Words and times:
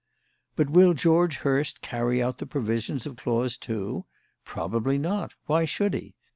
"But 0.55 0.71
will 0.71 0.95
George 0.95 1.35
Hurst 1.45 1.83
carry 1.83 2.23
out 2.23 2.39
the 2.39 2.47
provisions 2.47 3.05
of 3.05 3.17
clause 3.17 3.55
two? 3.55 4.05
Probably 4.43 4.97
not. 4.97 5.33
Why 5.45 5.65
should 5.65 5.93
he? 5.93 6.15